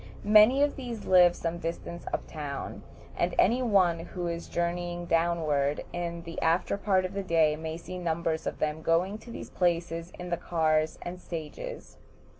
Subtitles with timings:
[0.25, 2.81] Many of these live some distance up town,
[3.15, 7.77] and any one who is journeying downward in the after part of the day may
[7.77, 11.97] see numbers of them going to these places in the cars and stages.